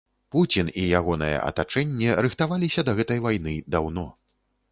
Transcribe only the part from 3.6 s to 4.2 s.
даўно.